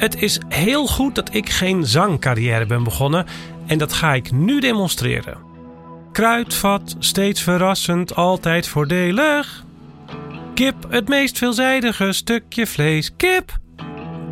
Het 0.00 0.22
is 0.22 0.38
heel 0.48 0.86
goed 0.86 1.14
dat 1.14 1.34
ik 1.34 1.50
geen 1.50 1.86
zangcarrière 1.86 2.66
ben 2.66 2.84
begonnen 2.84 3.26
en 3.66 3.78
dat 3.78 3.92
ga 3.92 4.14
ik 4.14 4.32
nu 4.32 4.60
demonstreren. 4.60 5.38
Kruidvat, 6.12 6.96
steeds 6.98 7.42
verrassend, 7.42 8.14
altijd 8.14 8.68
voordelig. 8.68 9.64
Kip, 10.54 10.74
het 10.88 11.08
meest 11.08 11.38
veelzijdige 11.38 12.12
stukje 12.12 12.66
vlees. 12.66 13.16
Kip! 13.16 13.58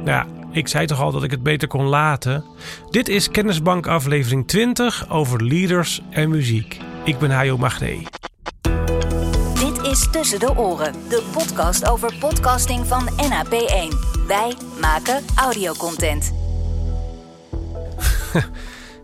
Ja, 0.04 0.26
ik 0.52 0.68
zei 0.68 0.86
toch 0.86 1.00
al 1.00 1.12
dat 1.12 1.22
ik 1.22 1.30
het 1.30 1.42
beter 1.42 1.68
kon 1.68 1.84
laten. 1.84 2.44
Dit 2.90 3.08
is 3.08 3.30
Kennisbank 3.30 3.86
aflevering 3.86 4.46
20 4.46 5.10
over 5.10 5.44
leaders 5.44 6.00
en 6.10 6.30
muziek. 6.30 6.78
Ik 7.04 7.18
ben 7.18 7.30
Hajo 7.30 7.58
Magné. 7.58 8.02
Dit 9.54 9.82
is 9.82 10.08
Tussen 10.10 10.40
de 10.40 10.56
Oren, 10.56 10.92
de 11.08 11.22
podcast 11.32 11.88
over 11.88 12.14
podcasting 12.20 12.86
van 12.86 13.08
NAP1. 13.08 14.17
Wij 14.28 14.54
maken 14.80 15.24
audiocontent. 15.36 16.32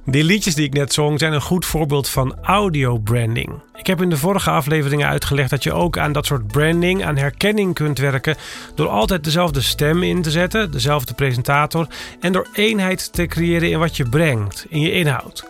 Die 0.07 0.25
liedjes 0.25 0.55
die 0.55 0.67
ik 0.67 0.73
net 0.73 0.93
zong 0.93 1.19
zijn 1.19 1.33
een 1.33 1.41
goed 1.41 1.67
voorbeeld 1.67 2.09
van 2.09 2.37
audio 2.43 2.99
branding. 2.99 3.53
Ik 3.75 3.87
heb 3.87 4.03
in 4.03 4.11
de 4.11 4.17
vorige 4.17 4.51
afleveringen 4.51 5.09
uitgelegd 5.09 5.51
dat 5.51 5.63
je 5.63 5.73
ook 5.73 5.99
aan 5.99 6.13
dat 6.13 6.27
soort 6.27 6.47
branding, 6.47 7.05
aan 7.05 7.17
herkenning 7.17 7.75
kunt 7.75 7.99
werken 7.99 8.37
door 8.75 8.89
altijd 8.89 9.25
dezelfde 9.25 9.61
stem 9.61 10.03
in 10.03 10.23
te 10.23 10.31
zetten, 10.31 10.71
dezelfde 10.71 11.15
presentator 11.15 11.87
en 12.21 12.33
door 12.33 12.47
eenheid 12.53 13.13
te 13.13 13.27
creëren 13.27 13.71
in 13.71 13.79
wat 13.79 13.97
je 13.97 14.09
brengt, 14.09 14.67
in 14.69 14.81
je 14.81 14.93
inhoud. 14.93 15.45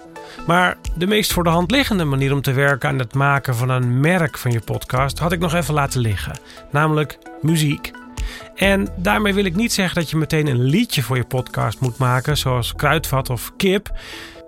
Maar 0.46 0.76
de 0.96 1.06
meest 1.06 1.32
voor 1.32 1.44
de 1.44 1.50
hand 1.50 1.70
liggende 1.70 2.04
manier 2.04 2.32
om 2.32 2.42
te 2.42 2.52
werken 2.52 2.88
aan 2.88 2.98
het 2.98 3.14
maken 3.14 3.56
van 3.56 3.68
een 3.68 4.00
merk 4.00 4.38
van 4.38 4.50
je 4.50 4.60
podcast 4.60 5.18
had 5.18 5.32
ik 5.32 5.40
nog 5.40 5.54
even 5.54 5.74
laten 5.74 6.00
liggen, 6.00 6.38
namelijk 6.70 7.18
muziek. 7.42 7.92
En 8.54 8.88
daarmee 8.96 9.34
wil 9.34 9.44
ik 9.44 9.56
niet 9.56 9.72
zeggen 9.72 9.94
dat 9.94 10.10
je 10.10 10.16
meteen 10.16 10.46
een 10.46 10.62
liedje 10.62 11.02
voor 11.02 11.16
je 11.16 11.24
podcast 11.24 11.80
moet 11.80 11.98
maken, 11.98 12.36
zoals 12.36 12.74
Kruidvat 12.74 13.30
of 13.30 13.52
Kip. 13.56 13.92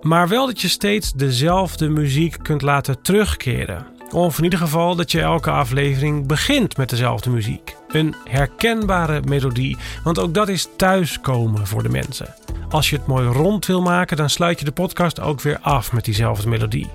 Maar 0.01 0.27
wel 0.27 0.45
dat 0.45 0.61
je 0.61 0.67
steeds 0.67 1.13
dezelfde 1.13 1.89
muziek 1.89 2.37
kunt 2.41 2.61
laten 2.61 3.01
terugkeren. 3.01 3.85
Of 4.11 4.37
in 4.37 4.43
ieder 4.43 4.59
geval 4.59 4.95
dat 4.95 5.11
je 5.11 5.21
elke 5.21 5.51
aflevering 5.51 6.27
begint 6.27 6.77
met 6.77 6.89
dezelfde 6.89 7.29
muziek. 7.29 7.75
Een 7.87 8.15
herkenbare 8.29 9.21
melodie, 9.21 9.77
want 10.03 10.19
ook 10.19 10.33
dat 10.33 10.47
is 10.47 10.67
thuiskomen 10.75 11.67
voor 11.67 11.83
de 11.83 11.89
mensen. 11.89 12.33
Als 12.69 12.89
je 12.89 12.95
het 12.95 13.07
mooi 13.07 13.27
rond 13.27 13.65
wil 13.65 13.81
maken, 13.81 14.17
dan 14.17 14.29
sluit 14.29 14.59
je 14.59 14.65
de 14.65 14.71
podcast 14.71 15.19
ook 15.19 15.41
weer 15.41 15.59
af 15.61 15.91
met 15.93 16.05
diezelfde 16.05 16.49
melodie. 16.49 16.89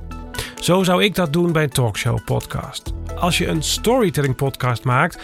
Zo 0.60 0.82
zou 0.82 1.04
ik 1.04 1.14
dat 1.14 1.32
doen 1.32 1.52
bij 1.52 1.62
een 1.62 1.70
talkshow 1.70 2.24
podcast. 2.24 2.92
Als 3.16 3.38
je 3.38 3.46
een 3.46 3.62
storytelling 3.62 4.36
podcast 4.36 4.84
maakt, 4.84 5.22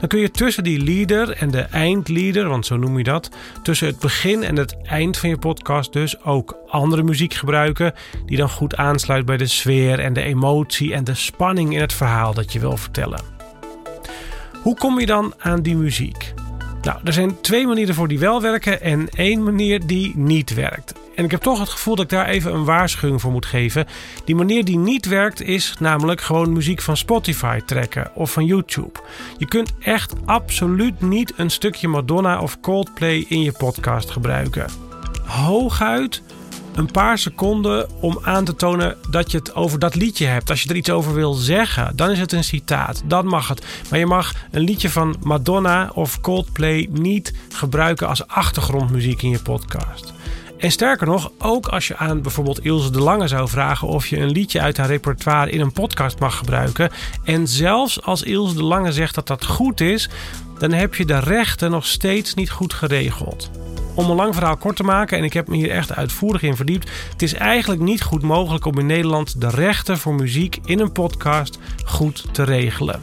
dan 0.00 0.08
kun 0.08 0.20
je 0.20 0.30
tussen 0.30 0.64
die 0.64 0.84
leader 0.84 1.30
en 1.30 1.50
de 1.50 1.60
eindleader, 1.60 2.48
want 2.48 2.66
zo 2.66 2.76
noem 2.76 2.98
je 2.98 3.04
dat, 3.04 3.30
tussen 3.62 3.86
het 3.86 3.98
begin 3.98 4.42
en 4.42 4.56
het 4.56 4.76
eind 4.82 5.16
van 5.16 5.28
je 5.28 5.38
podcast 5.38 5.92
dus 5.92 6.22
ook 6.22 6.56
andere 6.68 7.02
muziek 7.02 7.34
gebruiken 7.34 7.94
die 8.26 8.36
dan 8.36 8.50
goed 8.50 8.76
aansluit 8.76 9.26
bij 9.26 9.36
de 9.36 9.46
sfeer 9.46 9.98
en 9.98 10.12
de 10.12 10.22
emotie 10.22 10.94
en 10.94 11.04
de 11.04 11.14
spanning 11.14 11.74
in 11.74 11.80
het 11.80 11.92
verhaal 11.92 12.34
dat 12.34 12.52
je 12.52 12.60
wil 12.60 12.76
vertellen. 12.76 13.20
Hoe 14.62 14.76
kom 14.76 15.00
je 15.00 15.06
dan 15.06 15.34
aan 15.38 15.62
die 15.62 15.76
muziek? 15.76 16.34
Nou, 16.82 16.98
er 17.04 17.12
zijn 17.12 17.40
twee 17.40 17.66
manieren 17.66 17.94
voor 17.94 18.08
die 18.08 18.18
wel 18.18 18.42
werken 18.42 18.80
en 18.80 19.08
één 19.08 19.42
manier 19.42 19.86
die 19.86 20.12
niet 20.16 20.54
werkt. 20.54 20.99
En 21.20 21.26
ik 21.26 21.32
heb 21.32 21.42
toch 21.42 21.58
het 21.58 21.68
gevoel 21.68 21.94
dat 21.94 22.04
ik 22.04 22.10
daar 22.10 22.26
even 22.26 22.54
een 22.54 22.64
waarschuwing 22.64 23.20
voor 23.20 23.32
moet 23.32 23.46
geven. 23.46 23.86
Die 24.24 24.34
manier 24.34 24.64
die 24.64 24.78
niet 24.78 25.06
werkt 25.06 25.42
is 25.42 25.74
namelijk 25.78 26.20
gewoon 26.20 26.52
muziek 26.52 26.80
van 26.80 26.96
Spotify 26.96 27.58
trekken 27.66 28.10
of 28.14 28.32
van 28.32 28.44
YouTube. 28.44 29.00
Je 29.38 29.46
kunt 29.46 29.72
echt 29.80 30.14
absoluut 30.24 31.00
niet 31.00 31.32
een 31.36 31.50
stukje 31.50 31.88
Madonna 31.88 32.40
of 32.40 32.60
Coldplay 32.60 33.24
in 33.28 33.42
je 33.42 33.52
podcast 33.52 34.10
gebruiken. 34.10 34.66
Hooguit 35.24 36.22
een 36.74 36.90
paar 36.90 37.18
seconden 37.18 37.88
om 38.00 38.18
aan 38.22 38.44
te 38.44 38.54
tonen 38.54 38.96
dat 39.10 39.30
je 39.30 39.38
het 39.38 39.54
over 39.54 39.78
dat 39.78 39.94
liedje 39.94 40.26
hebt. 40.26 40.50
Als 40.50 40.62
je 40.62 40.68
er 40.68 40.76
iets 40.76 40.90
over 40.90 41.14
wil 41.14 41.32
zeggen, 41.32 41.96
dan 41.96 42.10
is 42.10 42.18
het 42.18 42.32
een 42.32 42.44
citaat. 42.44 43.02
Dan 43.04 43.26
mag 43.26 43.48
het. 43.48 43.66
Maar 43.90 43.98
je 43.98 44.06
mag 44.06 44.34
een 44.50 44.62
liedje 44.62 44.90
van 44.90 45.16
Madonna 45.22 45.90
of 45.94 46.20
Coldplay 46.20 46.88
niet 46.90 47.34
gebruiken 47.52 48.08
als 48.08 48.26
achtergrondmuziek 48.26 49.22
in 49.22 49.30
je 49.30 49.42
podcast. 49.42 50.12
En 50.60 50.70
sterker 50.70 51.06
nog, 51.06 51.30
ook 51.38 51.66
als 51.66 51.88
je 51.88 51.96
aan 51.96 52.22
bijvoorbeeld 52.22 52.64
Ilse 52.64 52.90
de 52.90 53.00
Lange 53.00 53.28
zou 53.28 53.48
vragen 53.48 53.88
of 53.88 54.06
je 54.06 54.18
een 54.18 54.30
liedje 54.30 54.60
uit 54.60 54.76
haar 54.76 54.86
repertoire 54.86 55.50
in 55.50 55.60
een 55.60 55.72
podcast 55.72 56.18
mag 56.18 56.36
gebruiken. 56.36 56.90
En 57.24 57.48
zelfs 57.48 58.02
als 58.02 58.22
Ilse 58.22 58.54
de 58.54 58.62
Lange 58.62 58.92
zegt 58.92 59.14
dat 59.14 59.26
dat 59.26 59.44
goed 59.44 59.80
is, 59.80 60.08
dan 60.58 60.72
heb 60.72 60.94
je 60.94 61.04
de 61.04 61.18
rechten 61.18 61.70
nog 61.70 61.86
steeds 61.86 62.34
niet 62.34 62.50
goed 62.50 62.72
geregeld. 62.72 63.50
Om 63.94 64.10
een 64.10 64.16
lang 64.16 64.34
verhaal 64.34 64.56
kort 64.56 64.76
te 64.76 64.82
maken, 64.82 65.18
en 65.18 65.24
ik 65.24 65.32
heb 65.32 65.48
me 65.48 65.56
hier 65.56 65.70
echt 65.70 65.94
uitvoerig 65.94 66.42
in 66.42 66.56
verdiept. 66.56 66.90
Het 67.12 67.22
is 67.22 67.34
eigenlijk 67.34 67.80
niet 67.80 68.02
goed 68.02 68.22
mogelijk 68.22 68.64
om 68.64 68.78
in 68.78 68.86
Nederland 68.86 69.40
de 69.40 69.50
rechten 69.50 69.98
voor 69.98 70.14
muziek 70.14 70.58
in 70.64 70.80
een 70.80 70.92
podcast 70.92 71.58
goed 71.84 72.34
te 72.34 72.42
regelen. 72.42 73.02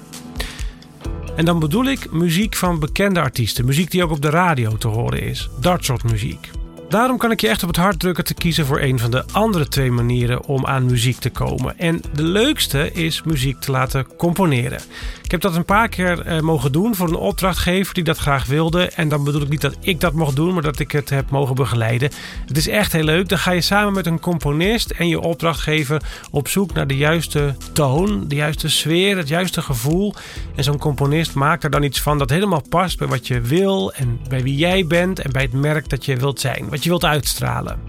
En 1.35 1.46
dan 1.46 1.59
bedoel 1.59 1.85
ik 1.85 2.12
muziek 2.12 2.56
van 2.56 2.79
bekende 2.79 3.22
artiesten, 3.22 3.66
muziek 3.66 3.91
die 3.91 4.03
ook 4.03 4.12
op 4.12 4.22
de 4.22 4.29
radio 4.29 4.78
te 4.78 4.88
horen 4.88 5.22
is. 5.22 5.50
Dat 5.59 5.84
soort 5.84 6.03
muziek. 6.03 6.56
Daarom 6.90 7.18
kan 7.18 7.31
ik 7.31 7.42
je 7.42 7.48
echt 7.48 7.64
op 7.64 7.68
het 7.68 7.78
hart 7.78 8.00
drukken 8.00 8.24
te 8.24 8.34
kiezen 8.34 8.66
voor 8.66 8.81
een 8.81 9.00
van 9.00 9.12
de 9.12 9.24
andere 9.31 9.68
twee 9.68 9.92
manieren 9.92 10.46
om 10.46 10.66
aan 10.66 10.86
muziek 10.86 11.20
te 11.20 11.30
komen. 11.30 11.80
En 11.80 12.02
de 12.14 12.24
leukste 12.24 12.92
is 12.92 13.24
muziek 13.24 13.59
te 13.59 13.72
laten 13.72 14.16
componeren. 14.18 14.80
Ik 15.28 15.31
heb 15.31 15.42
dat 15.42 15.56
een 15.56 15.66
paar 15.66 15.90
keer 15.90 16.22
eh, 16.22 16.40
mogen 16.40 16.72
doen 16.72 16.96
voor 16.96 17.08
een 17.08 17.16
opdrachtgever 17.16 17.94
die 17.94 18.03
dat 18.03 18.18
graag 18.18 18.46
wilde. 18.46 18.90
En 18.90 19.09
dan 19.09 19.24
bedoel 19.24 19.42
ik 19.42 19.50
niet 19.50 19.62
dat 19.62 19.78
ik 19.80 20.00
dat 20.00 20.14
mocht 20.14 20.36
doen, 20.36 20.53
maar 20.53 20.64
dat 20.64 20.80
ik 20.80 20.92
het 20.92 21.09
heb 21.09 21.30
mogen 21.30 21.56
begeleiden. 21.56 22.12
Het 22.46 22.58
is 22.58 22.68
echt 22.68 22.92
heel 22.92 23.03
leuk. 23.03 23.30
Dan 23.30 23.38
ga 23.38 23.52
je 23.52 23.62
samen 23.62 23.94
met 23.94 24.06
een 24.06 24.20
componist 24.20 24.90
en 24.90 25.08
je 25.08 25.20
opdrachtgever 25.20 26.02
op 26.31 26.47
zoek 26.47 26.74
naar 26.74 26.88
de 26.88 26.97
juiste 26.97 27.56
toon, 27.74 28.28
de 28.28 28.36
juiste 28.36 28.70
sfeer, 28.70 29.18
het 29.18 29.28
juiste 29.28 29.62
gevoel. 29.62 30.14
En 30.56 30.64
zo'n 30.64 30.78
componist 30.78 31.34
maakt 31.34 31.64
er 31.64 31.70
dan 31.70 31.84
iets 31.84 32.02
van 32.02 32.18
dat 32.18 32.30
helemaal 32.30 32.64
past 32.70 32.97
bij 32.97 33.08
wat 33.08 33.28
je 33.28 33.42
wil 33.42 33.94
en 33.94 34.20
bij 34.30 34.44
wie 34.44 34.56
jij 34.56 34.86
bent 34.86 35.20
en 35.20 35.31
bij 35.31 35.42
het 35.42 35.53
merk 35.53 35.90
dat 35.90 36.06
je 36.06 36.18
wilt 36.18 36.40
zijn, 36.40 36.70
je 36.84 36.90
wilt 36.90 37.06
uitstralen. 37.06 37.80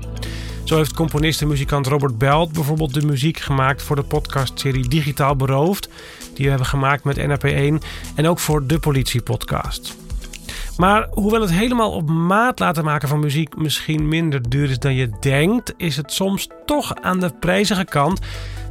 Zo 0.64 0.76
heeft 0.76 0.94
componist 0.94 1.40
en 1.40 1.48
muzikant 1.48 1.86
Robert 1.86 2.18
Belt 2.18 2.52
bijvoorbeeld 2.52 2.94
de 2.94 3.06
muziek 3.06 3.38
gemaakt 3.38 3.82
voor 3.82 3.96
de 3.96 4.02
podcastserie 4.02 4.88
Digitaal 4.88 5.36
Beroofd, 5.36 5.88
die 6.34 6.44
we 6.44 6.50
hebben 6.50 6.66
gemaakt 6.66 7.04
met 7.04 7.18
NAP1 7.18 7.86
en 8.14 8.26
ook 8.26 8.38
voor 8.38 8.66
de 8.66 8.78
Politie 8.78 9.22
Podcast. 9.22 9.96
Maar 10.76 11.08
hoewel 11.10 11.40
het 11.40 11.50
helemaal 11.50 11.92
op 11.92 12.08
maat 12.08 12.58
laten 12.58 12.84
maken 12.84 13.08
van 13.08 13.20
muziek 13.20 13.56
misschien 13.56 14.08
minder 14.08 14.48
duur 14.48 14.70
is 14.70 14.78
dan 14.78 14.94
je 14.94 15.10
denkt, 15.20 15.74
is 15.76 15.96
het 15.96 16.12
soms 16.12 16.48
toch 16.66 16.94
aan 16.94 17.20
de 17.20 17.32
prijzige 17.40 17.84
kant. 17.84 18.20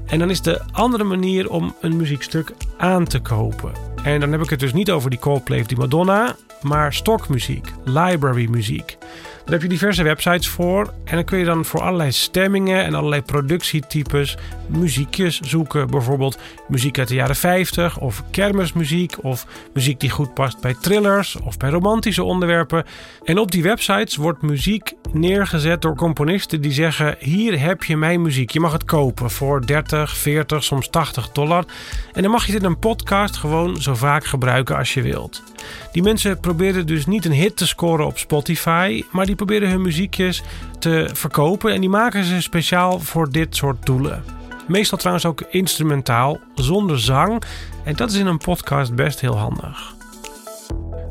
En 0.06 0.20
dan 0.20 0.30
is 0.30 0.42
de 0.42 0.62
andere 0.72 1.04
manier 1.04 1.50
om 1.50 1.76
een 1.82 1.98
muziekstuk 1.98 2.54
aan 2.78 3.06
te 3.06 3.20
kopen. 3.20 3.72
En 4.04 4.20
dan 4.20 4.32
heb 4.32 4.42
ik 4.42 4.50
het 4.50 4.60
dus 4.60 4.74
niet 4.74 4.92
over 4.92 5.10
die 5.10 5.20
Coldplay 5.20 5.60
of 5.60 5.68
die 5.68 5.78
Madonna, 5.78 6.36
maar 6.62 6.94
stokmuziek, 6.94 7.72
library 7.84 8.48
muziek. 8.50 8.98
Daar 9.48 9.56
heb 9.56 9.62
je 9.62 9.68
diverse 9.68 10.04
websites 10.04 10.48
voor. 10.48 10.94
En 11.04 11.16
dan 11.16 11.24
kun 11.24 11.38
je 11.38 11.46
dan 11.46 11.66
voor 11.66 11.82
allerlei 11.82 12.12
stemmingen 12.12 12.84
en 12.84 12.94
allerlei 12.94 13.22
productietypes 13.22 14.38
muziekjes 14.68 15.40
zoeken. 15.40 15.90
Bijvoorbeeld 15.90 16.38
muziek 16.68 17.00
uit 17.00 17.08
de 17.08 17.16
jaren 17.16 17.36
50 17.36 18.00
of 18.00 18.24
kermismuziek 18.32 19.16
of 19.22 19.46
muziek 19.74 20.00
die 20.00 20.10
goed 20.10 20.34
past 20.34 20.62
bij 20.62 20.76
thrillers 20.82 21.36
of 21.44 21.58
bij 21.58 21.70
romantische 21.70 22.24
onderwerpen. 22.24 22.86
En 23.24 23.38
op 23.38 23.52
die 23.52 23.64
websites 23.64 24.16
wordt 24.16 24.42
muziek 24.42 24.94
neergezet 25.14 25.82
door 25.82 25.96
componisten 25.96 26.62
die 26.62 26.72
zeggen: 26.72 27.16
Hier 27.20 27.60
heb 27.60 27.84
je 27.84 27.98
mijn 27.98 28.22
muziek. 28.22 28.50
Je 28.50 28.60
mag 28.60 28.72
het 28.72 28.86
kopen 28.86 29.30
voor 29.30 29.66
30, 29.66 30.18
40, 30.18 30.64
soms 30.64 30.90
80 30.90 31.32
dollar. 31.32 31.66
En 32.14 32.22
dan 32.22 32.32
mag 32.32 32.46
je 32.46 32.54
het 32.54 32.62
in 32.62 32.70
een 32.70 32.80
podcast 32.80 33.38
gewoon 33.38 33.82
zo 33.82 33.96
vaak 33.96 34.26
gebruiken 34.26 34.78
als 34.78 34.94
je 34.94 35.02
wilt. 35.02 35.44
Die 35.92 36.04
mensen 36.04 36.40
proberen 36.40 36.88
dus 36.88 37.06
niet 37.06 37.26
een 37.26 37.32
hit 37.32 37.58
te 37.58 37.68
scoren 37.68 38.06
op 38.06 38.18
Spotify, 38.18 38.97
maar 39.12 39.26
die 39.26 39.36
proberen 39.36 39.70
hun 39.70 39.82
muziekjes 39.82 40.44
te 40.80 41.10
verkopen 41.14 41.74
en 41.74 41.80
die 41.80 41.90
maken 41.90 42.24
ze 42.24 42.42
speciaal 42.42 43.00
voor 43.00 43.32
dit 43.32 43.56
soort 43.56 43.86
doelen. 43.86 44.24
Meestal 44.68 44.98
trouwens 44.98 45.26
ook 45.26 45.42
instrumentaal, 45.50 46.40
zonder 46.56 47.00
zang. 47.00 47.44
En 47.84 47.96
dat 47.96 48.12
is 48.12 48.18
in 48.18 48.26
een 48.26 48.38
podcast 48.38 48.96
best 48.96 49.20
heel 49.20 49.38
handig. 49.38 49.96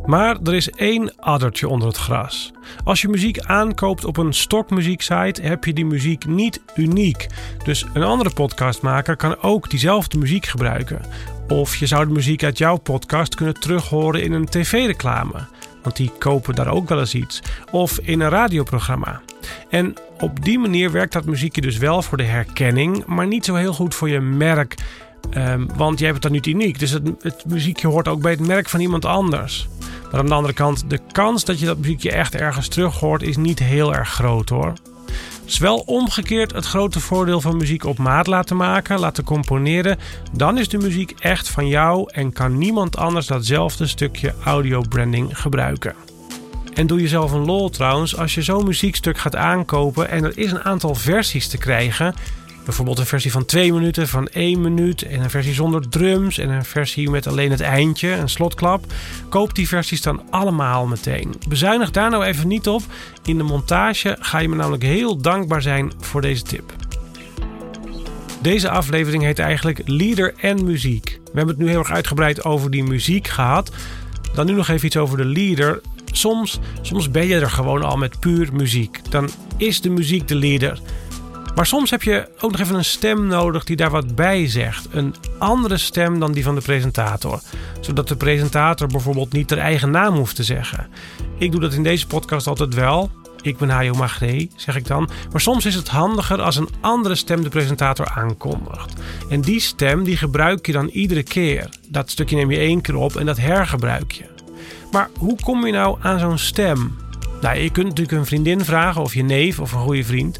Maar 0.06 0.36
er 0.44 0.54
is 0.54 0.70
één 0.70 1.16
addertje 1.16 1.68
onder 1.68 1.88
het 1.88 1.96
gras. 1.96 2.52
Als 2.84 3.00
je 3.00 3.08
muziek 3.08 3.40
aankoopt 3.40 4.04
op 4.04 4.16
een 4.16 4.34
stokmuzieksite, 4.34 5.42
heb 5.42 5.64
je 5.64 5.72
die 5.72 5.86
muziek 5.86 6.26
niet 6.26 6.60
uniek. 6.76 7.26
Dus 7.64 7.86
een 7.92 8.02
andere 8.02 8.30
podcastmaker 8.30 9.16
kan 9.16 9.42
ook 9.42 9.70
diezelfde 9.70 10.18
muziek 10.18 10.46
gebruiken. 10.46 11.00
Of 11.48 11.76
je 11.76 11.86
zou 11.86 12.06
de 12.06 12.12
muziek 12.12 12.44
uit 12.44 12.58
jouw 12.58 12.76
podcast 12.76 13.34
kunnen 13.34 13.60
terughoren 13.60 14.22
in 14.22 14.32
een 14.32 14.46
tv-reclame. 14.46 15.46
Want 15.86 15.98
die 15.98 16.12
kopen 16.18 16.54
daar 16.54 16.68
ook 16.68 16.88
wel 16.88 16.98
eens 16.98 17.14
iets. 17.14 17.42
Of 17.70 17.98
in 17.98 18.20
een 18.20 18.28
radioprogramma. 18.28 19.20
En 19.70 19.94
op 20.20 20.44
die 20.44 20.58
manier 20.58 20.90
werkt 20.90 21.12
dat 21.12 21.24
muziekje 21.24 21.60
dus 21.60 21.76
wel 21.76 22.02
voor 22.02 22.18
de 22.18 22.24
herkenning, 22.24 23.04
maar 23.04 23.26
niet 23.26 23.44
zo 23.44 23.54
heel 23.54 23.72
goed 23.72 23.94
voor 23.94 24.08
je 24.08 24.20
merk. 24.20 24.74
Um, 25.36 25.68
want 25.76 25.98
jij 25.98 26.10
het 26.10 26.22
dan 26.22 26.32
niet 26.32 26.46
uniek. 26.46 26.78
Dus 26.78 26.90
het, 26.90 27.02
het 27.20 27.44
muziekje 27.46 27.88
hoort 27.88 28.08
ook 28.08 28.20
bij 28.20 28.30
het 28.30 28.46
merk 28.46 28.68
van 28.68 28.80
iemand 28.80 29.04
anders. 29.04 29.68
Maar 30.10 30.20
aan 30.20 30.26
de 30.26 30.34
andere 30.34 30.54
kant, 30.54 30.90
de 30.90 31.00
kans 31.12 31.44
dat 31.44 31.58
je 31.58 31.66
dat 31.66 31.78
muziekje 31.78 32.12
echt 32.12 32.34
ergens 32.34 32.68
terug 32.68 33.00
hoort 33.00 33.22
is 33.22 33.36
niet 33.36 33.58
heel 33.58 33.94
erg 33.94 34.08
groot 34.08 34.48
hoor. 34.48 34.72
Het 35.46 35.58
wel 35.58 35.78
omgekeerd 35.78 36.52
het 36.52 36.66
grote 36.66 37.00
voordeel 37.00 37.40
van 37.40 37.56
muziek 37.56 37.84
op 37.84 37.98
maat 37.98 38.26
laten 38.26 38.56
maken, 38.56 38.98
laten 38.98 39.24
componeren. 39.24 39.98
Dan 40.32 40.58
is 40.58 40.68
de 40.68 40.78
muziek 40.78 41.14
echt 41.18 41.48
van 41.48 41.68
jou 41.68 42.10
en 42.12 42.32
kan 42.32 42.58
niemand 42.58 42.96
anders 42.96 43.26
datzelfde 43.26 43.86
stukje 43.86 44.34
audio 44.44 44.82
branding 44.88 45.38
gebruiken. 45.40 45.94
En 46.74 46.86
doe 46.86 47.00
jezelf 47.00 47.32
een 47.32 47.44
lol 47.44 47.68
trouwens, 47.68 48.16
als 48.16 48.34
je 48.34 48.42
zo'n 48.42 48.64
muziekstuk 48.64 49.18
gaat 49.18 49.36
aankopen 49.36 50.08
en 50.08 50.24
er 50.24 50.38
is 50.38 50.50
een 50.50 50.64
aantal 50.64 50.94
versies 50.94 51.48
te 51.48 51.58
krijgen. 51.58 52.14
Bijvoorbeeld 52.66 52.98
een 52.98 53.06
versie 53.06 53.32
van 53.32 53.44
2 53.44 53.72
minuten, 53.72 54.08
van 54.08 54.28
1 54.28 54.60
minuut 54.60 55.02
en 55.02 55.22
een 55.22 55.30
versie 55.30 55.54
zonder 55.54 55.88
drums 55.88 56.38
en 56.38 56.50
een 56.50 56.64
versie 56.64 57.10
met 57.10 57.26
alleen 57.26 57.50
het 57.50 57.60
eindje, 57.60 58.10
een 58.10 58.28
slotklap. 58.28 58.84
Koop 59.28 59.54
die 59.54 59.68
versies 59.68 60.02
dan 60.02 60.22
allemaal 60.30 60.86
meteen. 60.86 61.34
Bezuinig 61.48 61.90
daar 61.90 62.10
nou 62.10 62.24
even 62.24 62.48
niet 62.48 62.68
op. 62.68 62.82
In 63.24 63.36
de 63.36 63.42
montage 63.42 64.16
ga 64.20 64.38
je 64.38 64.48
me 64.48 64.56
namelijk 64.56 64.82
heel 64.82 65.16
dankbaar 65.16 65.62
zijn 65.62 65.92
voor 66.00 66.20
deze 66.20 66.42
tip. 66.42 66.74
Deze 68.40 68.70
aflevering 68.70 69.22
heet 69.22 69.38
eigenlijk 69.38 69.80
Leader 69.84 70.34
en 70.40 70.64
muziek. 70.64 71.20
We 71.24 71.30
hebben 71.32 71.54
het 71.54 71.64
nu 71.64 71.68
heel 71.68 71.78
erg 71.78 71.90
uitgebreid 71.90 72.44
over 72.44 72.70
die 72.70 72.84
muziek 72.84 73.28
gehad. 73.28 73.72
Dan 74.34 74.46
nu 74.46 74.52
nog 74.52 74.68
even 74.68 74.86
iets 74.86 74.96
over 74.96 75.16
de 75.16 75.24
leader. 75.24 75.80
Soms, 76.12 76.58
soms 76.82 77.10
ben 77.10 77.26
je 77.26 77.40
er 77.40 77.50
gewoon 77.50 77.82
al 77.82 77.96
met 77.96 78.20
puur 78.20 78.48
muziek. 78.52 79.00
Dan 79.10 79.28
is 79.56 79.80
de 79.80 79.90
muziek 79.90 80.28
de 80.28 80.34
leader. 80.34 80.80
Maar 81.56 81.66
soms 81.66 81.90
heb 81.90 82.02
je 82.02 82.28
ook 82.40 82.50
nog 82.50 82.60
even 82.60 82.74
een 82.74 82.84
stem 82.84 83.26
nodig 83.26 83.64
die 83.64 83.76
daar 83.76 83.90
wat 83.90 84.14
bij 84.14 84.48
zegt. 84.48 84.86
Een 84.90 85.14
andere 85.38 85.76
stem 85.76 86.20
dan 86.20 86.32
die 86.32 86.44
van 86.44 86.54
de 86.54 86.60
presentator. 86.60 87.40
Zodat 87.80 88.08
de 88.08 88.16
presentator 88.16 88.86
bijvoorbeeld 88.86 89.32
niet 89.32 89.50
haar 89.50 89.58
eigen 89.58 89.90
naam 89.90 90.14
hoeft 90.14 90.36
te 90.36 90.42
zeggen. 90.42 90.86
Ik 91.38 91.52
doe 91.52 91.60
dat 91.60 91.72
in 91.72 91.82
deze 91.82 92.06
podcast 92.06 92.46
altijd 92.46 92.74
wel. 92.74 93.10
Ik 93.42 93.58
ben 93.58 93.68
Hajo 93.68 93.94
Magree, 93.94 94.50
zeg 94.56 94.76
ik 94.76 94.86
dan. 94.86 95.08
Maar 95.32 95.40
soms 95.40 95.66
is 95.66 95.74
het 95.74 95.88
handiger 95.88 96.42
als 96.42 96.56
een 96.56 96.68
andere 96.80 97.14
stem 97.14 97.42
de 97.42 97.48
presentator 97.48 98.08
aankondigt. 98.08 98.92
En 99.28 99.40
die 99.40 99.60
stem 99.60 100.04
die 100.04 100.16
gebruik 100.16 100.66
je 100.66 100.72
dan 100.72 100.88
iedere 100.88 101.22
keer. 101.22 101.68
Dat 101.88 102.10
stukje 102.10 102.36
neem 102.36 102.50
je 102.50 102.58
één 102.58 102.80
keer 102.80 102.96
op 102.96 103.16
en 103.16 103.26
dat 103.26 103.36
hergebruik 103.36 104.12
je. 104.12 104.24
Maar 104.90 105.08
hoe 105.18 105.36
kom 105.44 105.66
je 105.66 105.72
nou 105.72 105.98
aan 106.00 106.18
zo'n 106.18 106.38
stem? 106.38 106.96
Nou, 107.40 107.58
je 107.58 107.70
kunt 107.70 107.86
natuurlijk 107.86 108.18
een 108.18 108.26
vriendin 108.26 108.64
vragen 108.64 109.02
of 109.02 109.14
je 109.14 109.22
neef 109.22 109.60
of 109.60 109.72
een 109.72 109.80
goede 109.80 110.04
vriend. 110.04 110.38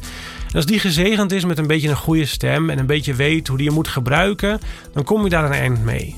Als 0.57 0.65
die 0.65 0.79
gezegend 0.79 1.31
is 1.31 1.45
met 1.45 1.57
een 1.57 1.67
beetje 1.67 1.89
een 1.89 1.95
goede 1.95 2.25
stem 2.25 2.69
en 2.69 2.79
een 2.79 2.85
beetje 2.85 3.13
weet 3.13 3.47
hoe 3.47 3.57
die 3.57 3.67
je 3.69 3.75
moet 3.75 3.87
gebruiken, 3.87 4.59
dan 4.93 5.03
kom 5.03 5.23
je 5.23 5.29
daar 5.29 5.45
een 5.45 5.51
eind 5.51 5.83
mee. 5.83 6.15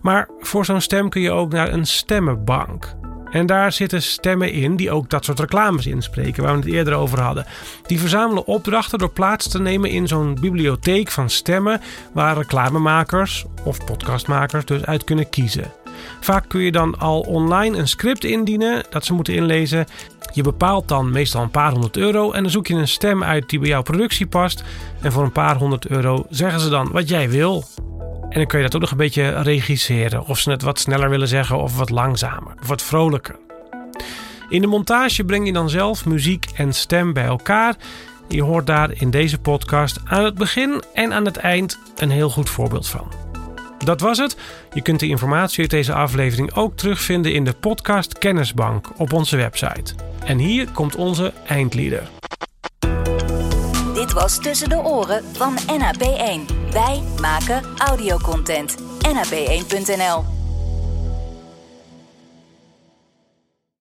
Maar 0.00 0.28
voor 0.40 0.64
zo'n 0.64 0.80
stem 0.80 1.08
kun 1.08 1.20
je 1.20 1.30
ook 1.30 1.52
naar 1.52 1.72
een 1.72 1.86
stemmenbank. 1.86 2.94
En 3.30 3.46
daar 3.46 3.72
zitten 3.72 4.02
stemmen 4.02 4.52
in 4.52 4.76
die 4.76 4.90
ook 4.90 5.10
dat 5.10 5.24
soort 5.24 5.40
reclames 5.40 5.86
inspreken, 5.86 6.42
waar 6.42 6.52
we 6.52 6.58
het 6.58 6.68
eerder 6.68 6.94
over 6.94 7.20
hadden. 7.20 7.46
Die 7.86 7.98
verzamelen 7.98 8.46
opdrachten 8.46 8.98
door 8.98 9.12
plaats 9.12 9.48
te 9.48 9.60
nemen 9.60 9.90
in 9.90 10.08
zo'n 10.08 10.38
bibliotheek 10.40 11.10
van 11.10 11.30
stemmen, 11.30 11.80
waar 12.12 12.36
reclamemakers 12.36 13.44
of 13.64 13.84
podcastmakers 13.84 14.64
dus 14.64 14.84
uit 14.84 15.04
kunnen 15.04 15.30
kiezen. 15.30 15.72
Vaak 16.20 16.48
kun 16.48 16.60
je 16.60 16.72
dan 16.72 16.98
al 16.98 17.20
online 17.20 17.78
een 17.78 17.88
script 17.88 18.24
indienen 18.24 18.84
dat 18.90 19.04
ze 19.04 19.12
moeten 19.12 19.34
inlezen. 19.34 19.86
Je 20.32 20.42
bepaalt 20.42 20.88
dan 20.88 21.10
meestal 21.10 21.42
een 21.42 21.50
paar 21.50 21.70
honderd 21.70 21.96
euro 21.96 22.32
en 22.32 22.42
dan 22.42 22.50
zoek 22.50 22.66
je 22.66 22.74
een 22.74 22.88
stem 22.88 23.24
uit 23.24 23.48
die 23.48 23.58
bij 23.58 23.68
jouw 23.68 23.82
productie 23.82 24.26
past. 24.26 24.64
En 25.00 25.12
voor 25.12 25.22
een 25.22 25.32
paar 25.32 25.56
honderd 25.56 25.86
euro 25.86 26.24
zeggen 26.30 26.60
ze 26.60 26.68
dan 26.68 26.90
wat 26.92 27.08
jij 27.08 27.30
wil. 27.30 27.64
En 28.28 28.38
dan 28.38 28.46
kun 28.46 28.58
je 28.58 28.64
dat 28.64 28.74
ook 28.74 28.80
nog 28.80 28.90
een 28.90 28.96
beetje 28.96 29.42
regisseren. 29.42 30.26
Of 30.26 30.38
ze 30.38 30.50
het 30.50 30.62
wat 30.62 30.78
sneller 30.78 31.10
willen 31.10 31.28
zeggen 31.28 31.58
of 31.58 31.76
wat 31.76 31.90
langzamer. 31.90 32.54
Of 32.62 32.68
wat 32.68 32.82
vrolijker. 32.82 33.36
In 34.48 34.60
de 34.60 34.66
montage 34.66 35.24
breng 35.24 35.46
je 35.46 35.52
dan 35.52 35.70
zelf 35.70 36.06
muziek 36.06 36.46
en 36.54 36.72
stem 36.72 37.12
bij 37.12 37.24
elkaar. 37.24 37.76
Je 38.28 38.42
hoort 38.42 38.66
daar 38.66 38.90
in 38.92 39.10
deze 39.10 39.38
podcast 39.38 40.00
aan 40.04 40.24
het 40.24 40.34
begin 40.34 40.82
en 40.94 41.12
aan 41.12 41.24
het 41.24 41.36
eind 41.36 41.78
een 41.96 42.10
heel 42.10 42.30
goed 42.30 42.50
voorbeeld 42.50 42.88
van. 42.88 43.31
Dat 43.84 44.00
was 44.00 44.18
het. 44.18 44.36
Je 44.72 44.82
kunt 44.82 45.00
de 45.00 45.08
informatie 45.08 45.60
uit 45.60 45.70
deze 45.70 45.94
aflevering 45.94 46.54
ook 46.54 46.76
terugvinden 46.76 47.32
in 47.32 47.44
de 47.44 47.52
podcast 47.52 48.18
Kennisbank 48.18 48.88
op 48.96 49.12
onze 49.12 49.36
website. 49.36 49.94
En 50.24 50.38
hier 50.38 50.68
komt 50.70 50.96
onze 50.96 51.32
eindlieder. 51.46 52.08
Dit 53.94 54.12
was 54.12 54.38
Tussen 54.38 54.68
de 54.68 54.76
Oren 54.76 55.24
van 55.32 55.58
NAP1. 55.58 56.54
Wij 56.72 57.02
maken 57.20 57.62
audiocontent. 57.76 58.76
NAP1.nl 59.06 60.31